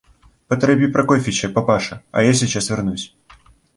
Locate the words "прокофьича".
0.87-1.49